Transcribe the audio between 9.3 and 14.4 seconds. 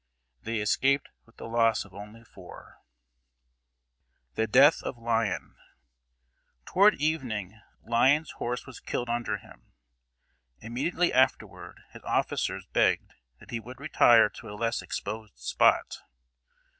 him. Immediately afterward, his officers begged that he would retire